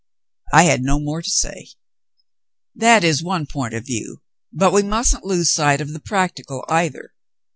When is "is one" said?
3.03-3.45